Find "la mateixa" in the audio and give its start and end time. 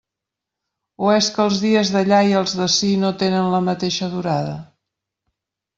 3.59-4.13